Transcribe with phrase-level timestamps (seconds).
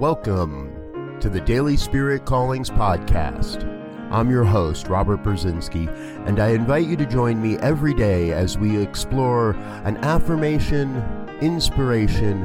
[0.00, 3.64] Welcome to the Daily Spirit Callings Podcast.
[4.12, 5.88] I'm your host, Robert Brzezinski,
[6.24, 11.02] and I invite you to join me every day as we explore an affirmation,
[11.40, 12.44] inspiration,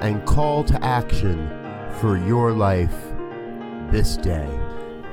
[0.00, 1.48] and call to action
[2.00, 2.94] for your life
[3.90, 4.46] this day.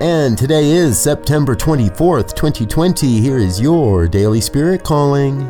[0.01, 3.21] And today is September 24th, 2020.
[3.21, 5.41] Here is your Daily Spirit Calling.